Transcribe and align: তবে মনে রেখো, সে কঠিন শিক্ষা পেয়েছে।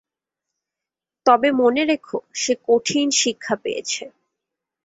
তবে 1.25 1.49
মনে 1.61 1.83
রেখো, 1.85 2.17
সে 2.33 2.53
কঠিন 2.67 3.07
শিক্ষা 3.21 3.55
পেয়েছে। 3.63 4.03